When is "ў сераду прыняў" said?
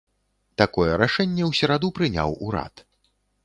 1.49-2.29